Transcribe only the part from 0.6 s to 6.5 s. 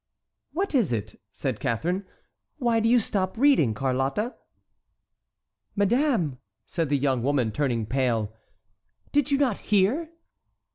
is it?" said Catharine; "why do you stop reading, Carlotta?" "Madame,"